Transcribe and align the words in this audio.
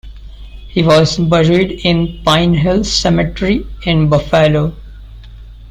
He 0.67 0.81
was 0.81 1.19
buried 1.19 1.81
in 1.85 2.23
Pine 2.25 2.55
Hill 2.55 2.83
Cemetery 2.83 3.67
in 3.83 4.09
Buffalo. 4.09 4.75